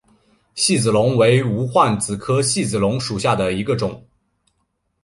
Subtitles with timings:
[0.55, 4.03] 细子龙为无患子科细子龙属下的一个种。